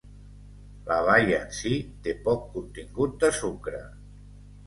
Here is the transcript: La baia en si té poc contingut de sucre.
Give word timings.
La 0.91 0.95
baia 1.09 1.41
en 1.47 1.51
si 1.57 1.73
té 2.07 2.15
poc 2.27 2.49
contingut 2.55 3.15
de 3.25 3.31
sucre. 3.43 3.83